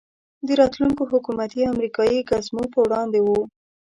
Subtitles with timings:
[0.47, 3.39] د راتلونکو حکومتي او امریکایي ګزمو په وړاندې وو.